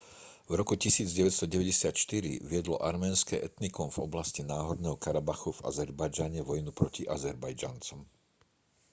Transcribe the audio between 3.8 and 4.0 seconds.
v